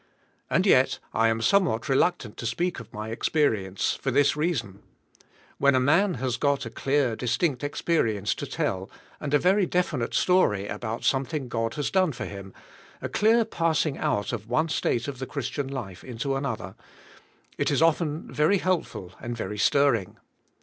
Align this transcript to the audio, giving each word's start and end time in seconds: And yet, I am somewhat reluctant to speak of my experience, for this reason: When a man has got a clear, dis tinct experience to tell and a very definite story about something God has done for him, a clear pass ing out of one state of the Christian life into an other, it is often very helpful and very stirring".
And 0.49 0.65
yet, 0.65 0.97
I 1.13 1.27
am 1.27 1.41
somewhat 1.41 1.87
reluctant 1.87 2.35
to 2.37 2.47
speak 2.47 2.79
of 2.79 2.91
my 2.91 3.09
experience, 3.09 3.93
for 3.93 4.09
this 4.09 4.35
reason: 4.35 4.81
When 5.59 5.75
a 5.75 5.79
man 5.79 6.15
has 6.15 6.37
got 6.37 6.65
a 6.65 6.71
clear, 6.71 7.15
dis 7.15 7.37
tinct 7.37 7.63
experience 7.63 8.33
to 8.33 8.47
tell 8.47 8.89
and 9.19 9.31
a 9.31 9.37
very 9.37 9.67
definite 9.67 10.15
story 10.15 10.67
about 10.67 11.03
something 11.03 11.47
God 11.49 11.75
has 11.75 11.91
done 11.91 12.13
for 12.13 12.25
him, 12.25 12.51
a 12.99 13.09
clear 13.09 13.45
pass 13.45 13.85
ing 13.85 13.99
out 13.99 14.33
of 14.33 14.49
one 14.49 14.69
state 14.69 15.07
of 15.07 15.19
the 15.19 15.27
Christian 15.27 15.67
life 15.67 16.03
into 16.03 16.35
an 16.35 16.47
other, 16.47 16.73
it 17.59 17.69
is 17.69 17.83
often 17.83 18.27
very 18.33 18.57
helpful 18.57 19.13
and 19.19 19.37
very 19.37 19.59
stirring". 19.59 20.17